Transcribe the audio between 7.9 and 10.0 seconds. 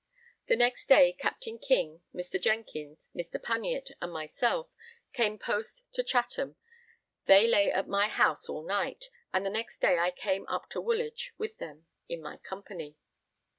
house all night, and the next day